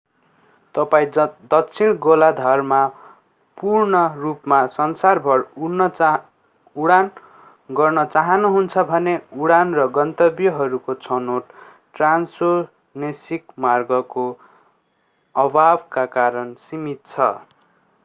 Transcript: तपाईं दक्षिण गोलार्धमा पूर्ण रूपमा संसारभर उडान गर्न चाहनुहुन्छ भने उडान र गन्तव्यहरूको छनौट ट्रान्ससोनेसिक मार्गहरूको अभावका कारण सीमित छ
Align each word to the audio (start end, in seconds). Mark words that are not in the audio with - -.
तपाईं 0.75 1.25
दक्षिण 1.51 1.91
गोलार्धमा 2.01 2.77
पूर्ण 3.57 3.99
रूपमा 4.15 4.61
संसारभर 4.67 5.41
उडान 6.75 7.09
गर्न 7.69 8.05
चाहनुहुन्छ 8.07 8.85
भने 8.87 9.13
उडान 9.41 9.75
र 9.75 9.85
गन्तव्यहरूको 9.97 10.95
छनौट 11.01 11.53
ट्रान्ससोनेसिक 11.95 13.45
मार्गहरूको 13.59 14.25
अभावका 15.35 16.05
कारण 16.17 16.53
सीमित 16.65 17.05
छ 17.05 17.29